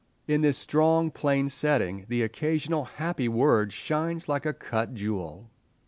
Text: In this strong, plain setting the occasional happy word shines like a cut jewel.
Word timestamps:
In 0.27 0.41
this 0.41 0.57
strong, 0.57 1.11
plain 1.11 1.47
setting 1.49 2.05
the 2.07 2.23
occasional 2.23 2.85
happy 2.85 3.27
word 3.29 3.71
shines 3.71 4.27
like 4.27 4.47
a 4.47 4.53
cut 4.55 4.95
jewel. 4.95 5.51